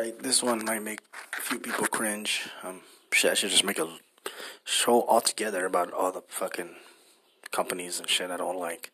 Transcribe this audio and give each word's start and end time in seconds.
Alright, 0.00 0.22
this 0.22 0.42
one 0.42 0.64
might 0.64 0.82
make 0.82 1.00
a 1.36 1.42
few 1.42 1.58
people 1.58 1.86
cringe. 1.86 2.48
Um, 2.64 2.80
shit, 3.12 3.32
I 3.32 3.34
should 3.34 3.50
just 3.50 3.64
make 3.64 3.78
a 3.78 3.86
show 4.64 5.06
altogether 5.06 5.66
about 5.66 5.92
all 5.92 6.10
the 6.10 6.22
fucking 6.26 6.70
companies 7.50 8.00
and 8.00 8.08
shit 8.08 8.30
I 8.30 8.38
don't 8.38 8.58
like. 8.58 8.92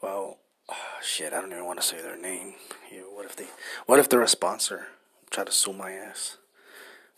Well, 0.00 0.38
oh, 0.70 0.76
shit, 1.02 1.32
I 1.32 1.40
don't 1.40 1.50
even 1.50 1.64
want 1.64 1.80
to 1.80 1.84
say 1.84 2.00
their 2.00 2.16
name. 2.16 2.54
You, 2.92 3.10
what 3.12 3.26
if 3.26 3.34
they, 3.34 3.46
what 3.86 3.98
if 3.98 4.08
they're 4.08 4.22
a 4.22 4.28
sponsor? 4.28 4.86
Try 5.30 5.42
to 5.42 5.50
sue 5.50 5.72
my 5.72 5.90
ass. 5.90 6.36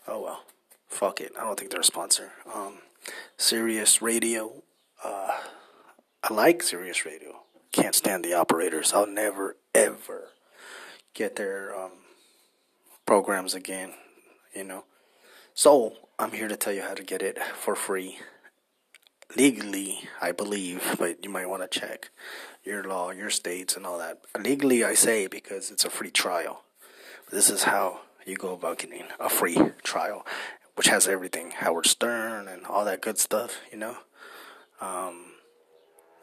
Oh 0.07 0.23
well, 0.23 0.45
fuck 0.87 1.21
it. 1.21 1.33
I 1.39 1.43
don't 1.43 1.59
think 1.59 1.69
they're 1.69 1.81
a 1.81 1.83
sponsor. 1.83 2.31
Um, 2.51 2.79
Sirius 3.37 4.01
Radio. 4.01 4.63
Uh, 5.03 5.37
I 6.23 6.33
like 6.33 6.63
Sirius 6.63 7.05
Radio. 7.05 7.43
Can't 7.71 7.93
stand 7.93 8.25
the 8.25 8.33
operators. 8.33 8.91
I'll 8.91 9.05
never 9.05 9.55
ever 9.75 10.29
get 11.13 11.35
their 11.35 11.79
um, 11.79 11.91
programs 13.13 13.53
again. 13.53 13.91
You 14.55 14.63
know. 14.63 14.85
So 15.53 15.93
I'm 16.17 16.31
here 16.31 16.47
to 16.47 16.55
tell 16.55 16.73
you 16.73 16.81
how 16.81 16.95
to 16.95 17.03
get 17.03 17.21
it 17.21 17.37
for 17.37 17.75
free 17.75 18.17
legally, 19.37 19.99
I 20.19 20.31
believe, 20.31 20.95
but 20.97 21.23
you 21.23 21.29
might 21.29 21.47
want 21.47 21.61
to 21.61 21.79
check 21.79 22.09
your 22.63 22.83
law, 22.83 23.11
your 23.11 23.29
states, 23.29 23.77
and 23.77 23.85
all 23.85 23.99
that. 23.99 24.21
Legally, 24.39 24.83
I 24.83 24.95
say 24.95 25.27
because 25.27 25.69
it's 25.69 25.85
a 25.85 25.91
free 25.91 26.09
trial. 26.09 26.63
This 27.31 27.51
is 27.51 27.63
how 27.63 27.99
you 28.25 28.35
go 28.35 28.53
about 28.53 28.79
getting 28.79 29.03
a 29.19 29.29
free 29.29 29.59
trial, 29.83 30.25
which 30.73 30.87
has 30.87 31.07
everything 31.07 31.51
Howard 31.51 31.85
Stern 31.85 32.47
and 32.47 32.65
all 32.65 32.83
that 32.85 33.01
good 33.01 33.19
stuff, 33.19 33.59
you 33.71 33.77
know. 33.77 33.97
Um, 34.81 35.32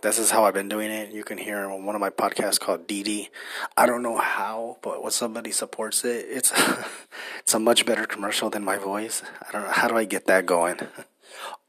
this 0.03 0.19
is 0.19 0.31
how 0.31 0.45
I've 0.45 0.55
been 0.55 0.69
doing 0.69 0.91
it. 0.91 1.13
You 1.13 1.25
can 1.25 1.39
hear 1.39 1.59
on 1.59 1.85
one 1.85 1.95
of 1.95 2.01
my 2.01 2.11
podcasts 2.11 2.59
called 2.59 2.87
DD. 2.87 3.29
I 3.77 3.87
don't 3.87 4.03
know 4.03 4.19
how, 4.19 4.79
but 4.83 5.03
when 5.03 5.13
somebody 5.13 5.53
supports 5.53 6.05
it, 6.05 6.27
it's 6.29 6.53
it's 7.41 7.55
a 7.55 7.59
much 7.59 7.87
better 7.87 8.07
commercial 8.07 8.51
than 8.51 8.65
my 8.65 8.77
voice. 8.77 9.23
I 9.47 9.53
don't 9.53 9.63
know 9.63 9.73
how 9.73 9.89
do 9.89 9.97
I 9.97 10.05
get 10.05 10.27
that 10.27 10.47
going. 10.47 10.81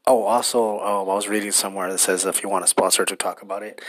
Oh, 0.04 0.24
also, 0.24 0.80
um, 0.80 1.08
I 1.08 1.14
was 1.14 1.28
reading 1.28 1.52
somewhere 1.52 1.88
that 1.88 1.98
says 1.98 2.26
if 2.26 2.42
you 2.42 2.48
want 2.48 2.64
a 2.64 2.66
sponsor 2.66 3.04
to 3.04 3.14
talk 3.14 3.40
about 3.40 3.62
it, 3.62 3.80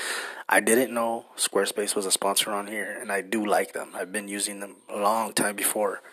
I 0.47 0.59
didn't 0.59 0.93
know 0.93 1.25
Squarespace 1.37 1.95
was 1.95 2.05
a 2.05 2.11
sponsor 2.11 2.51
on 2.51 2.67
here, 2.67 2.95
and 3.01 3.11
I 3.11 3.21
do 3.21 3.43
like 3.43 3.73
them. 3.73 3.89
I've 3.95 4.11
been 4.11 4.27
using 4.27 4.59
them 4.59 4.75
a 4.89 4.97
long 4.97 5.33
time 5.33 5.55
before. 5.55 6.03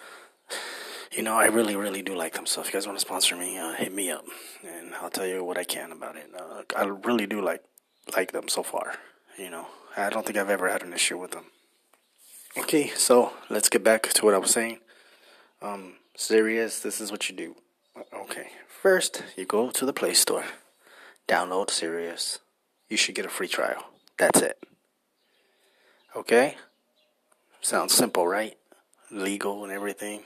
You 1.12 1.22
know, 1.22 1.34
I 1.34 1.46
really, 1.46 1.77
really 1.77 2.00
do 2.00 2.14
like 2.14 2.33
them. 2.33 2.46
So 2.46 2.62
if 2.62 2.68
you 2.68 2.72
guys 2.72 2.86
want 2.86 2.98
to 2.98 3.05
sponsor 3.05 3.36
me, 3.36 3.58
uh, 3.58 3.74
hit 3.74 3.92
me 3.92 4.10
up, 4.10 4.24
and 4.66 4.94
I'll 4.94 5.10
tell 5.10 5.27
you 5.27 5.44
what 5.44 5.58
I 5.58 5.64
can 5.64 5.92
about 5.92 6.16
it. 6.16 6.30
Uh, 6.34 6.62
I 6.74 6.84
really 6.84 7.27
do 7.27 7.42
like 7.42 7.62
like 8.16 8.33
them 8.33 8.48
so 8.48 8.62
far. 8.62 8.94
You 9.39 9.50
know, 9.50 9.66
I 9.97 10.11
don't 10.11 10.27
think 10.27 10.39
I've 10.39 10.50
ever 10.50 10.69
had 10.69 10.83
an 10.83 10.92
issue 10.92 11.19
with 11.19 11.30
them. 11.30 11.47
Okay, 12.58 12.89
so 12.89 13.33
let's 13.48 13.69
get 13.69 13.84
back 13.84 14.08
to 14.08 14.25
what 14.25 14.34
I 14.34 14.39
was 14.39 14.50
saying. 14.50 14.78
Um, 15.62 15.94
Sirius, 16.17 16.80
this 16.80 17.00
is 17.00 17.11
what 17.11 17.28
you 17.28 17.36
do. 17.36 17.56
Okay, 18.12 18.48
First, 18.80 19.25
you 19.36 19.44
go 19.44 19.70
to 19.70 19.84
the 19.84 19.92
Play 19.92 20.14
Store, 20.14 20.47
download 21.28 21.69
Sirius. 21.69 22.39
You 22.89 22.97
should 22.97 23.14
get 23.14 23.27
a 23.27 23.28
free 23.28 23.47
trial. 23.47 23.84
That's 24.17 24.41
it. 24.41 24.58
Okay? 26.17 26.56
Sounds 27.61 27.92
simple, 27.92 28.27
right? 28.27 28.56
Legal 29.11 29.64
and 29.64 29.70
everything. 29.70 30.22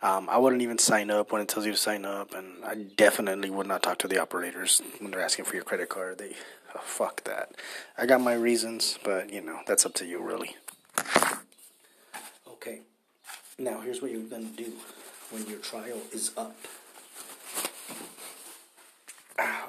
Um, 0.00 0.30
I 0.30 0.38
wouldn't 0.38 0.62
even 0.62 0.78
sign 0.78 1.10
up 1.10 1.30
when 1.30 1.42
it 1.42 1.48
tells 1.48 1.66
you 1.66 1.72
to 1.72 1.76
sign 1.76 2.06
up, 2.06 2.32
and 2.32 2.64
I 2.64 2.74
definitely 2.96 3.50
would 3.50 3.66
not 3.66 3.82
talk 3.82 3.98
to 3.98 4.08
the 4.08 4.18
operators 4.18 4.80
when 4.98 5.10
they're 5.10 5.20
asking 5.20 5.44
for 5.44 5.54
your 5.54 5.64
credit 5.64 5.90
card. 5.90 6.16
They, 6.16 6.36
oh, 6.74 6.80
fuck 6.82 7.24
that. 7.24 7.52
I 7.96 8.06
got 8.06 8.20
my 8.20 8.34
reasons, 8.34 8.98
but 9.02 9.32
you 9.32 9.40
know 9.40 9.60
that's 9.66 9.86
up 9.86 9.94
to 9.94 10.06
you, 10.06 10.22
really. 10.22 10.56
Okay, 12.46 12.80
now 13.58 13.80
here's 13.80 14.02
what 14.02 14.10
you're 14.10 14.20
gonna 14.22 14.44
do 14.44 14.72
when 15.30 15.46
your 15.46 15.58
trial 15.58 16.00
is 16.12 16.32
up. 16.36 16.56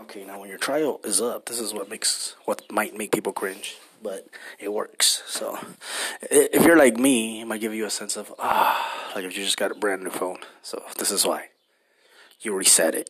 okay, 0.02 0.26
now 0.26 0.40
when 0.40 0.50
your 0.50 0.58
trial 0.58 1.00
is 1.04 1.22
up, 1.22 1.46
this 1.46 1.60
is 1.60 1.74
what 1.74 1.90
makes 1.90 2.36
what 2.46 2.72
might 2.72 2.98
make 2.98 3.12
people 3.12 3.34
cringe, 3.34 3.78
but 4.02 4.28
it 4.58 4.74
works. 4.74 5.24
So 5.28 5.60
if 6.22 6.66
you're 6.66 6.78
like 6.78 6.98
me, 6.98 7.42
it 7.42 7.46
might 7.46 7.62
give 7.62 7.74
you 7.74 7.86
a 7.86 7.90
sense 7.90 8.18
of 8.18 8.34
ah, 8.40 9.12
like 9.16 9.26
if 9.26 9.38
you 9.38 9.44
just 9.44 9.58
got 9.58 9.72
a 9.72 9.76
brand 9.76 10.04
new 10.04 10.10
phone. 10.10 10.40
So 10.62 10.84
this 10.98 11.12
is 11.12 11.26
why 11.26 11.50
you 12.42 12.56
reset 12.56 12.96
it 12.96 13.10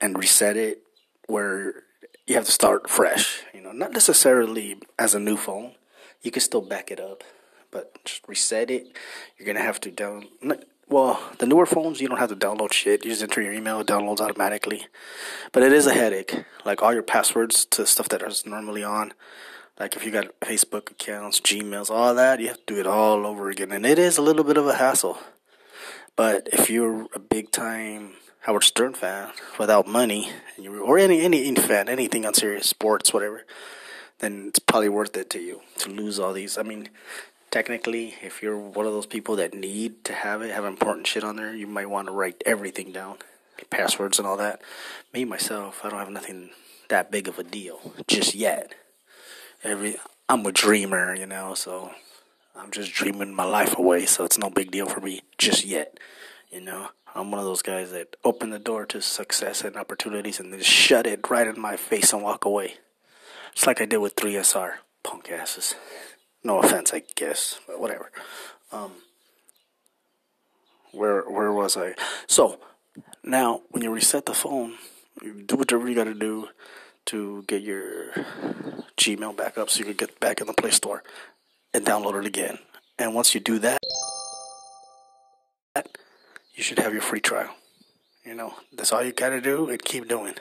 and 0.00 0.18
reset 0.18 0.56
it 0.56 0.82
where 1.26 1.82
you 2.26 2.34
have 2.34 2.46
to 2.46 2.52
start 2.52 2.90
fresh. 2.90 3.42
You 3.54 3.62
know, 3.62 3.72
not 3.72 3.92
necessarily 3.92 4.78
as 4.98 5.14
a 5.14 5.20
new 5.20 5.36
phone. 5.36 5.72
You 6.22 6.30
can 6.30 6.42
still 6.42 6.62
back 6.62 6.90
it 6.90 7.00
up, 7.00 7.22
but 7.70 7.98
just 8.04 8.26
reset 8.26 8.70
it. 8.70 8.96
You're 9.38 9.46
gonna 9.46 9.64
have 9.64 9.80
to 9.82 9.90
down 9.90 10.28
well, 10.88 11.20
the 11.38 11.46
newer 11.46 11.66
phones, 11.66 12.00
you 12.00 12.08
don't 12.08 12.18
have 12.18 12.28
to 12.28 12.36
download 12.36 12.72
shit. 12.72 13.04
You 13.04 13.10
just 13.10 13.22
enter 13.22 13.42
your 13.42 13.52
email, 13.52 13.80
it 13.80 13.88
downloads 13.88 14.20
automatically. 14.20 14.86
But 15.52 15.64
it 15.64 15.72
is 15.72 15.86
a 15.86 15.92
headache. 15.92 16.44
Like 16.64 16.82
all 16.82 16.94
your 16.94 17.02
passwords 17.02 17.64
to 17.66 17.86
stuff 17.86 18.08
that 18.10 18.22
is 18.22 18.46
normally 18.46 18.84
on. 18.84 19.12
Like 19.78 19.96
if 19.96 20.04
you 20.04 20.12
got 20.12 20.38
Facebook 20.40 20.92
accounts, 20.92 21.40
Gmails, 21.40 21.90
all 21.90 22.14
that, 22.14 22.40
you 22.40 22.48
have 22.48 22.64
to 22.64 22.74
do 22.74 22.80
it 22.80 22.86
all 22.86 23.26
over 23.26 23.50
again. 23.50 23.72
And 23.72 23.84
it 23.84 23.98
is 23.98 24.16
a 24.16 24.22
little 24.22 24.44
bit 24.44 24.56
of 24.56 24.66
a 24.66 24.76
hassle. 24.76 25.18
But 26.14 26.48
if 26.52 26.70
you're 26.70 27.08
a 27.14 27.18
big 27.18 27.50
time 27.50 28.12
Howard 28.40 28.64
Stern 28.64 28.94
fan 28.94 29.30
without 29.58 29.86
money, 29.86 30.30
or 30.58 30.98
any, 30.98 31.20
any 31.20 31.46
any 31.46 31.60
fan, 31.60 31.88
anything 31.88 32.24
on 32.24 32.34
Sirius 32.34 32.68
sports, 32.68 33.12
whatever, 33.12 33.44
then 34.20 34.46
it's 34.48 34.58
probably 34.58 34.88
worth 34.88 35.16
it 35.16 35.30
to 35.30 35.40
you 35.40 35.62
to 35.78 35.90
lose 35.90 36.18
all 36.18 36.32
these. 36.32 36.56
I 36.56 36.62
mean, 36.62 36.88
technically, 37.50 38.14
if 38.22 38.42
you're 38.42 38.56
one 38.56 38.86
of 38.86 38.92
those 38.92 39.06
people 39.06 39.36
that 39.36 39.54
need 39.54 40.04
to 40.04 40.12
have 40.12 40.42
it, 40.42 40.52
have 40.52 40.64
important 40.64 41.06
shit 41.06 41.24
on 41.24 41.36
there, 41.36 41.54
you 41.54 41.66
might 41.66 41.90
want 41.90 42.06
to 42.08 42.12
write 42.12 42.42
everything 42.46 42.92
down, 42.92 43.16
passwords 43.70 44.18
and 44.18 44.26
all 44.26 44.36
that. 44.36 44.62
Me 45.12 45.24
myself, 45.24 45.80
I 45.84 45.90
don't 45.90 45.98
have 45.98 46.10
nothing 46.10 46.50
that 46.88 47.10
big 47.10 47.28
of 47.28 47.38
a 47.38 47.44
deal 47.44 47.94
just 48.06 48.34
yet. 48.34 48.74
Every 49.64 49.96
I'm 50.28 50.44
a 50.44 50.52
dreamer, 50.52 51.14
you 51.14 51.26
know, 51.26 51.54
so 51.54 51.92
I'm 52.54 52.70
just 52.70 52.92
dreaming 52.92 53.34
my 53.34 53.44
life 53.44 53.78
away, 53.78 54.06
so 54.06 54.24
it's 54.24 54.38
no 54.38 54.50
big 54.50 54.70
deal 54.70 54.86
for 54.86 55.00
me 55.00 55.22
just 55.38 55.64
yet. 55.64 55.98
You 56.50 56.60
know, 56.60 56.88
I'm 57.14 57.30
one 57.30 57.40
of 57.40 57.44
those 57.44 57.62
guys 57.62 57.90
that 57.92 58.16
open 58.24 58.50
the 58.50 58.58
door 58.58 58.86
to 58.86 59.00
success 59.00 59.62
and 59.62 59.76
opportunities 59.76 60.38
and 60.38 60.52
then 60.52 60.60
shut 60.60 61.06
it 61.06 61.28
right 61.28 61.46
in 61.46 61.60
my 61.60 61.76
face 61.76 62.12
and 62.12 62.22
walk 62.22 62.44
away. 62.44 62.74
It's 63.52 63.66
like 63.66 63.80
I 63.80 63.86
did 63.86 63.98
with 63.98 64.16
3SR, 64.16 64.74
punk 65.02 65.30
asses. 65.30 65.74
No 66.44 66.60
offense, 66.60 66.92
I 66.92 67.02
guess, 67.14 67.58
but 67.66 67.80
whatever. 67.80 68.10
Um, 68.70 68.92
where 70.92 71.22
where 71.22 71.52
was 71.52 71.76
I? 71.76 71.94
So 72.26 72.58
now, 73.22 73.62
when 73.70 73.82
you 73.82 73.90
reset 73.90 74.26
the 74.26 74.34
phone, 74.34 74.74
you 75.22 75.42
do 75.42 75.56
whatever 75.56 75.88
you 75.88 75.94
got 75.94 76.04
to 76.04 76.14
do 76.14 76.48
to 77.06 77.44
get 77.46 77.62
your 77.62 78.12
Gmail 78.96 79.36
back 79.36 79.58
up, 79.58 79.70
so 79.70 79.80
you 79.80 79.84
can 79.86 79.94
get 79.94 80.20
back 80.20 80.40
in 80.40 80.46
the 80.46 80.52
Play 80.52 80.70
Store 80.70 81.02
and 81.74 81.84
download 81.84 82.18
it 82.18 82.26
again. 82.26 82.58
And 82.98 83.14
once 83.14 83.34
you 83.34 83.40
do 83.40 83.58
that, 83.60 83.78
you 86.56 86.62
should 86.62 86.78
have 86.78 86.92
your 86.92 87.02
free 87.02 87.20
trial. 87.20 87.54
You 88.24 88.34
know, 88.34 88.54
that's 88.72 88.92
all 88.92 89.04
you 89.04 89.12
got 89.12 89.28
to 89.28 89.40
do, 89.40 89.68
and 89.68 89.80
keep 89.82 90.08
doing. 90.08 90.34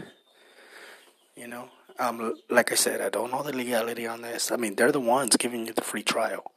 You 1.35 1.47
know, 1.47 1.69
um, 1.99 2.33
like 2.49 2.71
I 2.71 2.75
said, 2.75 3.01
I 3.01 3.09
don't 3.09 3.31
know 3.31 3.43
the 3.43 3.55
legality 3.55 4.07
on 4.07 4.21
this. 4.21 4.51
I 4.51 4.55
mean, 4.55 4.75
they're 4.75 4.91
the 4.91 4.99
ones 4.99 5.35
giving 5.35 5.67
you 5.67 5.73
the 5.73 5.81
free 5.81 6.01
trial. 6.01 6.51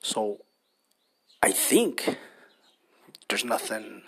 So 0.00 0.38
I 1.42 1.52
think 1.52 2.16
there's 3.28 3.44
nothing 3.44 4.02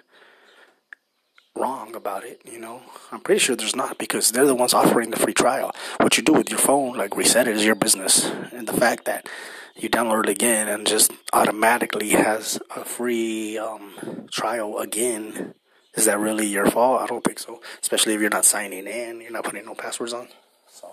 wrong 1.56 1.94
about 1.94 2.25
it, 2.25 2.41
you 2.44 2.59
know? 2.59 2.82
I'm 3.12 3.20
pretty 3.20 3.38
sure 3.38 3.56
there's 3.56 3.76
not 3.76 3.98
because 3.98 4.31
they're 4.31 4.47
the 4.47 4.54
ones 4.54 4.75
offering 4.75 5.10
the 5.10 5.19
free 5.19 5.34
trial. 5.34 5.75
What 6.00 6.16
you 6.16 6.22
do 6.22 6.32
with 6.32 6.50
your 6.50 6.59
phone, 6.59 6.97
like 6.97 7.16
reset 7.16 7.48
it, 7.48 7.56
is 7.56 7.65
your 7.65 7.75
business. 7.75 8.25
And 8.53 8.66
the 8.66 8.72
fact 8.72 9.04
that 9.04 9.28
you 9.76 9.88
download 9.88 10.25
it 10.25 10.31
again 10.31 10.68
and 10.68 10.86
just 10.86 11.12
automatically 11.33 12.10
has 12.10 12.60
a 12.74 12.84
free 12.84 13.59
um, 13.59 14.27
trial 14.30 14.78
again, 14.78 15.54
is 15.95 16.06
that 16.06 16.18
really 16.18 16.47
your 16.47 16.66
fault? 16.66 17.03
I 17.03 17.06
don't 17.06 17.24
think 17.24 17.39
so. 17.39 17.60
Especially 17.80 18.15
if 18.15 18.21
you're 18.21 18.30
not 18.30 18.45
signing 18.45 18.86
in, 18.86 19.21
you're 19.21 19.30
not 19.30 19.45
putting 19.45 19.65
no 19.65 19.74
passwords 19.74 20.12
on. 20.12 20.28
So, 20.68 20.89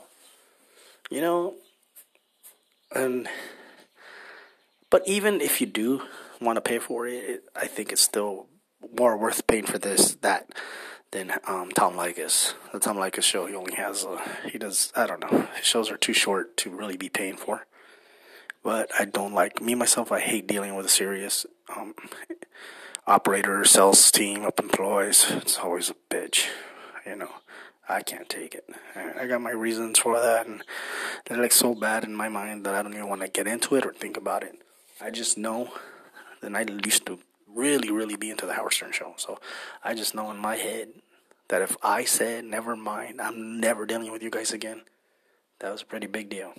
you 1.09 1.21
know, 1.21 1.55
and 2.93 3.27
but 4.91 5.07
even 5.07 5.41
if 5.41 5.61
you 5.61 5.67
do 5.67 6.03
want 6.39 6.57
to 6.57 6.61
pay 6.61 6.77
for 6.77 7.07
it, 7.07 7.43
I 7.55 7.65
think 7.65 7.91
it's 7.91 8.01
still 8.01 8.47
more 8.97 9.17
worth 9.17 9.47
paying 9.47 9.65
for 9.65 9.77
this 9.77 10.15
that 10.15 10.51
than 11.11 11.33
um, 11.47 11.71
Tom 11.71 11.95
Leykis. 11.95 12.53
The 12.71 12.79
Tom 12.79 12.97
Leykis 12.97 13.23
show 13.23 13.45
he 13.45 13.55
only 13.55 13.75
has 13.75 14.05
uh, 14.05 14.21
he 14.49 14.57
does 14.57 14.91
I 14.95 15.07
don't 15.07 15.19
know 15.21 15.47
his 15.55 15.65
shows 15.65 15.89
are 15.91 15.97
too 15.97 16.13
short 16.13 16.57
to 16.57 16.69
really 16.69 16.97
be 16.97 17.09
paying 17.09 17.37
for. 17.37 17.65
But 18.63 18.91
I 18.97 19.05
don't 19.05 19.33
like 19.33 19.59
me 19.59 19.73
myself. 19.73 20.11
I 20.11 20.19
hate 20.19 20.45
dealing 20.45 20.75
with 20.75 20.85
a 20.85 20.89
Sirius 20.89 21.47
um, 21.75 21.95
operator, 23.07 23.65
sales 23.65 24.11
team, 24.11 24.45
up 24.45 24.59
employees. 24.59 25.25
It's 25.31 25.57
always 25.57 25.89
a 25.89 25.95
bitch, 26.13 26.47
you 27.05 27.15
know. 27.15 27.31
I 27.89 28.03
can't 28.03 28.29
take 28.29 28.55
it. 28.55 28.69
I 28.95 29.27
got 29.27 29.41
my 29.41 29.51
reasons 29.51 29.99
for 29.99 30.19
that, 30.19 30.47
and 30.47 30.63
they're 31.25 31.41
like 31.41 31.51
so 31.51 31.75
bad 31.75 32.03
in 32.05 32.15
my 32.15 32.29
mind 32.29 32.65
that 32.65 32.75
I 32.75 32.81
don't 32.81 32.93
even 32.93 33.09
want 33.09 33.21
to 33.21 33.27
get 33.27 33.47
into 33.47 33.75
it 33.75 33.85
or 33.85 33.91
think 33.91 34.15
about 34.15 34.43
it. 34.43 34.55
I 35.01 35.09
just 35.09 35.37
know 35.37 35.73
that 36.41 36.55
I 36.55 36.61
used 36.85 37.05
to 37.07 37.19
really, 37.53 37.91
really 37.91 38.15
be 38.15 38.29
into 38.29 38.45
the 38.45 38.53
Howard 38.53 38.73
Stern 38.73 38.91
show. 38.91 39.13
So 39.17 39.39
I 39.83 39.93
just 39.93 40.15
know 40.15 40.31
in 40.31 40.37
my 40.37 40.55
head 40.55 40.89
that 41.49 41.61
if 41.61 41.75
I 41.83 42.05
said, 42.05 42.45
never 42.45 42.75
mind, 42.75 43.21
I'm 43.21 43.59
never 43.59 43.85
dealing 43.85 44.11
with 44.11 44.23
you 44.23 44.29
guys 44.29 44.51
again, 44.51 44.83
that 45.59 45.71
was 45.71 45.81
a 45.81 45.85
pretty 45.85 46.07
big 46.07 46.29
deal. 46.29 46.53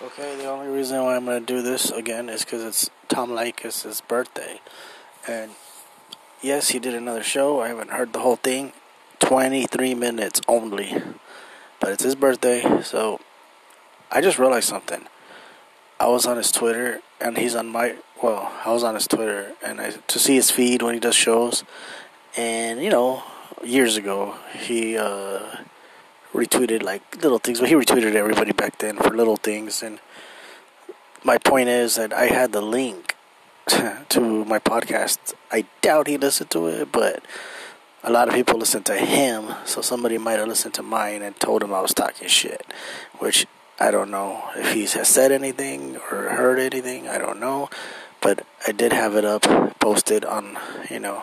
Okay, 0.00 0.36
the 0.36 0.46
only 0.48 0.68
reason 0.68 1.02
why 1.02 1.16
I'm 1.16 1.24
going 1.24 1.44
to 1.44 1.46
do 1.46 1.60
this 1.60 1.90
again 1.90 2.28
is 2.28 2.44
because 2.44 2.62
it's 2.62 2.90
Tom 3.08 3.30
Leykis' 3.30 4.00
birthday. 4.06 4.60
And 5.26 5.52
yes, 6.40 6.68
he 6.68 6.78
did 6.78 6.94
another 6.94 7.22
show. 7.22 7.60
I 7.60 7.68
haven't 7.68 7.90
heard 7.90 8.12
the 8.12 8.20
whole 8.20 8.36
thing. 8.36 8.72
23 9.20 9.94
minutes 9.94 10.40
only. 10.48 11.02
But 11.80 11.90
it's 11.90 12.04
his 12.04 12.14
birthday, 12.14 12.82
so 12.82 13.20
I 14.10 14.20
just 14.20 14.38
realized 14.38 14.68
something. 14.68 15.06
I 16.00 16.06
was 16.06 16.26
on 16.26 16.36
his 16.36 16.50
Twitter, 16.50 17.00
and 17.20 17.36
he's 17.36 17.54
on 17.54 17.68
my. 17.68 17.96
Well, 18.22 18.52
I 18.64 18.72
was 18.72 18.82
on 18.82 18.94
his 18.94 19.06
Twitter, 19.06 19.52
and 19.64 19.80
I 19.80 19.90
to 19.90 20.18
see 20.18 20.36
his 20.36 20.50
feed 20.50 20.82
when 20.82 20.94
he 20.94 21.00
does 21.00 21.14
shows, 21.14 21.64
and 22.36 22.82
you 22.82 22.90
know, 22.90 23.22
years 23.62 23.96
ago 23.96 24.36
he 24.56 24.96
uh, 24.96 25.40
retweeted 26.32 26.82
like 26.82 27.22
little 27.22 27.38
things, 27.38 27.60
but 27.60 27.68
he 27.68 27.74
retweeted 27.74 28.14
everybody 28.14 28.52
back 28.52 28.78
then 28.78 28.96
for 28.96 29.10
little 29.10 29.36
things, 29.36 29.82
and 29.82 29.98
my 31.24 31.36
point 31.38 31.68
is 31.68 31.96
that 31.96 32.12
I 32.12 32.26
had 32.26 32.52
the 32.52 32.62
link 32.62 33.14
to 33.66 34.44
my 34.44 34.58
podcast. 34.58 35.34
I 35.50 35.66
doubt 35.82 36.06
he 36.06 36.16
listened 36.16 36.50
to 36.50 36.68
it, 36.68 36.92
but 36.92 37.22
a 38.02 38.10
lot 38.10 38.28
of 38.28 38.34
people 38.34 38.58
listen 38.58 38.84
to 38.84 38.96
him, 38.96 39.54
so 39.64 39.82
somebody 39.82 40.16
might 40.16 40.38
have 40.38 40.48
listened 40.48 40.74
to 40.74 40.82
mine 40.82 41.22
and 41.22 41.38
told 41.38 41.62
him 41.62 41.74
I 41.74 41.80
was 41.80 41.92
talking 41.92 42.28
shit, 42.28 42.64
which 43.18 43.46
I 43.80 43.90
don't 43.90 44.10
know 44.10 44.42
if 44.56 44.72
he 44.72 44.82
has 44.82 45.08
said 45.08 45.30
anything 45.30 45.96
or 46.10 46.30
heard 46.30 46.58
anything. 46.58 47.08
I 47.08 47.18
don't 47.18 47.38
know, 47.38 47.70
but 48.20 48.44
I 48.66 48.72
did 48.72 48.92
have 48.92 49.14
it 49.14 49.24
up, 49.24 49.42
posted 49.78 50.24
on, 50.24 50.58
you 50.90 50.98
know, 50.98 51.22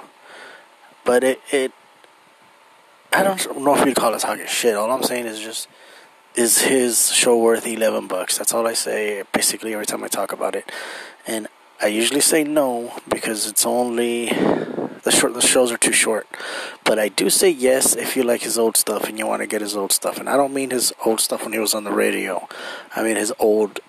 but 1.04 1.24
it 1.24 1.42
it. 1.52 1.72
I 3.12 3.24
don't 3.24 3.62
know 3.62 3.76
if 3.76 3.86
you'd 3.86 3.96
call 3.96 4.14
it 4.14 4.20
talking 4.20 4.46
shit. 4.48 4.76
All 4.76 4.92
I'm 4.92 5.04
saying 5.04 5.26
is 5.26 5.40
just 5.40 5.68
is 6.36 6.62
his 6.62 7.12
show 7.14 7.38
worth 7.38 7.66
11 7.66 8.08
bucks? 8.08 8.38
That's 8.38 8.54
all 8.54 8.68
I 8.68 8.74
say 8.74 9.24
basically 9.34 9.74
every 9.74 9.86
time 9.86 10.04
I 10.04 10.08
talk 10.08 10.32
about 10.32 10.56
it. 10.56 10.70
And 11.26 11.48
I 11.82 11.88
usually 11.88 12.22
say 12.22 12.44
no 12.44 12.94
because 13.10 13.48
it's 13.48 13.66
only 13.66 14.32
the 15.06 15.12
short 15.12 15.36
the 15.36 15.42
shows 15.42 15.72
are 15.72 15.78
too 15.78 15.94
short. 15.94 16.28
But 16.84 17.00
I 17.00 17.10
do 17.10 17.30
say 17.30 17.50
yes 17.50 17.96
if 17.96 18.18
you 18.18 18.24
like 18.24 18.42
his 18.42 18.58
old 18.58 18.76
stuff 18.76 19.08
and 19.08 19.18
you 19.18 19.28
want 19.28 19.44
to 19.44 19.48
get 19.48 19.62
his 19.62 19.78
old 19.78 19.92
stuff. 19.92 20.20
And 20.20 20.28
I 20.28 20.36
don't 20.36 20.54
mean 20.54 20.72
his 20.72 20.94
old 21.06 21.22
stuff 21.22 21.44
when 21.44 21.54
he 21.54 21.60
was 21.60 21.76
on 21.76 21.84
the 21.84 21.92
radio. 21.92 22.50
I 22.96 23.04
mean 23.04 23.16
his 23.16 23.32
old 23.40 23.80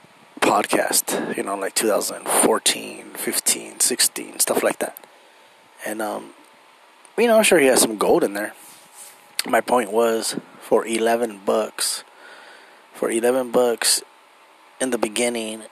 podcast, 0.40 1.36
you 1.36 1.42
know, 1.42 1.56
like 1.56 1.74
2014, 1.74 3.04
15, 3.14 3.80
16, 3.80 4.38
stuff 4.38 4.62
like 4.62 4.78
that. 4.78 5.02
And 5.86 6.02
um 6.02 6.34
you 7.16 7.26
know, 7.26 7.38
I'm 7.38 7.44
sure 7.44 7.58
he 7.58 7.66
has 7.66 7.80
some 7.80 7.96
gold 7.96 8.22
in 8.22 8.34
there. 8.34 8.52
My 9.48 9.62
point 9.62 9.90
was 9.90 10.36
for 10.60 10.86
11 10.86 11.40
bucks 11.46 12.04
for 12.92 13.10
11 13.10 13.50
bucks 13.52 14.02
in 14.80 14.90
the 14.90 14.98
beginning 14.98 15.62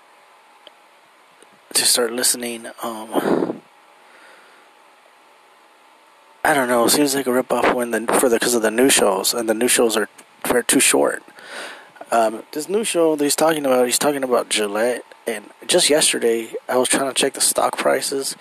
to 1.74 1.84
start 1.84 2.12
listening 2.12 2.66
um 2.82 3.62
I 6.46 6.52
don't 6.52 6.68
know, 6.68 6.84
it 6.84 6.90
seems 6.90 7.14
like 7.14 7.26
a 7.26 7.30
ripoff 7.30 7.74
when 7.74 7.90
the 7.90 8.06
for 8.20 8.28
the 8.28 8.38
because 8.38 8.54
of 8.54 8.60
the 8.60 8.70
new 8.70 8.90
shows 8.90 9.32
and 9.32 9.48
the 9.48 9.54
new 9.54 9.66
shows 9.66 9.96
are 9.96 10.10
are 10.50 10.62
too 10.62 10.78
short. 10.78 11.22
Um, 12.12 12.42
this 12.52 12.68
new 12.68 12.84
show 12.84 13.16
that 13.16 13.24
he's 13.24 13.34
talking 13.34 13.64
about, 13.64 13.86
he's 13.86 13.98
talking 13.98 14.22
about 14.22 14.50
Gillette, 14.50 15.04
and 15.26 15.46
just 15.66 15.88
yesterday 15.88 16.52
I 16.68 16.76
was 16.76 16.90
trying 16.90 17.08
to 17.08 17.14
check 17.14 17.32
the 17.32 17.40
stock 17.40 17.78
prices, 17.78 18.36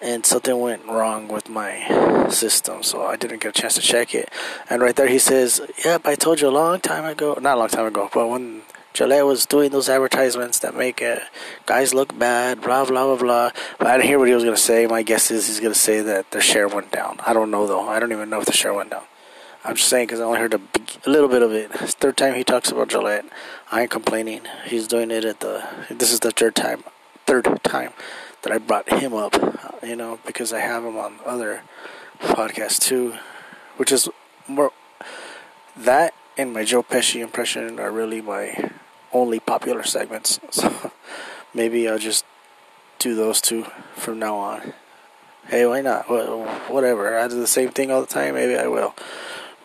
and 0.00 0.24
something 0.24 0.58
went 0.60 0.86
wrong 0.86 1.26
with 1.26 1.48
my 1.48 2.28
system, 2.30 2.84
so 2.84 3.04
I 3.04 3.16
didn't 3.16 3.42
get 3.42 3.58
a 3.58 3.60
chance 3.60 3.74
to 3.74 3.80
check 3.80 4.14
it. 4.14 4.30
And 4.70 4.80
right 4.80 4.94
there, 4.94 5.08
he 5.08 5.18
says, 5.18 5.60
"Yep, 5.84 6.06
I 6.06 6.14
told 6.14 6.40
you 6.40 6.48
a 6.48 6.50
long 6.50 6.78
time 6.78 7.04
ago, 7.04 7.36
not 7.40 7.56
a 7.56 7.58
long 7.58 7.68
time 7.68 7.86
ago, 7.86 8.08
but 8.14 8.28
when 8.28 8.62
Gillette 8.94 9.24
was 9.24 9.46
doing 9.46 9.70
those 9.70 9.88
advertisements 9.88 10.58
that 10.60 10.76
make 10.76 11.00
uh, 11.00 11.20
guys 11.66 11.94
look 11.94 12.16
bad, 12.18 12.60
blah 12.60 12.84
blah 12.84 13.06
blah 13.06 13.16
blah." 13.16 13.50
But 13.78 13.86
I 13.86 13.96
didn't 13.96 14.08
hear 14.08 14.18
what 14.18 14.28
he 14.28 14.34
was 14.34 14.44
gonna 14.44 14.56
say. 14.56 14.86
My 14.86 15.02
guess 15.02 15.30
is 15.30 15.46
he's 15.46 15.60
gonna 15.60 15.74
say 15.74 16.02
that 16.02 16.30
the 16.30 16.40
share 16.40 16.68
went 16.68 16.90
down. 16.92 17.18
I 17.26 17.32
don't 17.32 17.50
know 17.50 17.66
though. 17.66 17.88
I 17.88 18.00
don't 18.00 18.12
even 18.12 18.30
know 18.30 18.40
if 18.40 18.46
the 18.46 18.52
share 18.52 18.74
went 18.74 18.90
down. 18.90 19.04
I'm 19.64 19.76
just 19.76 19.88
saying 19.88 20.06
because 20.06 20.20
I 20.20 20.24
only 20.24 20.40
heard 20.40 20.54
a, 20.54 20.60
a, 21.06 21.10
little 21.10 21.28
bit 21.28 21.42
of 21.42 21.52
it. 21.52 21.70
It's 21.74 21.94
third 21.94 22.16
time 22.16 22.34
he 22.34 22.42
talks 22.42 22.70
about 22.70 22.88
Gillette. 22.88 23.24
I 23.70 23.82
ain't 23.82 23.90
complaining. 23.90 24.42
He's 24.66 24.88
doing 24.88 25.10
it 25.10 25.24
at 25.24 25.40
the. 25.40 25.64
This 25.88 26.12
is 26.12 26.20
the 26.20 26.32
third 26.32 26.54
time. 26.54 26.84
Third 27.26 27.60
time 27.62 27.92
that 28.42 28.52
I 28.52 28.58
brought 28.58 28.88
him 28.88 29.14
up, 29.14 29.36
you 29.82 29.96
know, 29.96 30.18
because 30.26 30.52
I 30.52 30.58
have 30.58 30.84
him 30.84 30.98
on 30.98 31.20
other 31.24 31.62
podcasts 32.20 32.80
too, 32.80 33.14
which 33.76 33.92
is 33.92 34.08
more 34.48 34.72
that 35.76 36.14
and 36.36 36.52
my 36.52 36.64
Joe 36.64 36.82
Pesci 36.82 37.20
impression 37.20 37.78
are 37.78 37.90
really 37.90 38.20
my 38.20 38.70
only 39.12 39.40
popular 39.40 39.82
segments. 39.84 40.40
So 40.50 40.92
maybe 41.54 41.88
I'll 41.88 41.98
just 41.98 42.24
do 42.98 43.14
those 43.14 43.40
two 43.40 43.66
from 43.94 44.18
now 44.18 44.36
on. 44.36 44.74
Hey, 45.48 45.66
why 45.66 45.80
not? 45.80 46.08
Whatever. 46.70 47.18
I 47.18 47.28
do 47.28 47.40
the 47.40 47.46
same 47.46 47.70
thing 47.70 47.90
all 47.90 48.00
the 48.00 48.06
time. 48.06 48.34
Maybe 48.34 48.56
I 48.56 48.68
will. 48.68 48.94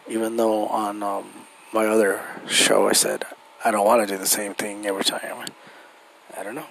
Even 0.07 0.37
though 0.37 0.67
on 0.67 1.03
um, 1.03 1.29
my 1.73 1.85
other 1.85 2.21
show 2.47 2.87
I 2.87 2.93
said 2.93 3.25
I 3.63 3.71
don't 3.71 3.85
want 3.85 4.07
to 4.07 4.13
do 4.13 4.17
the 4.17 4.25
same 4.27 4.53
thing 4.53 4.85
every 4.85 5.03
time. 5.03 5.45
I 6.37 6.43
don't 6.43 6.55
know. 6.55 6.65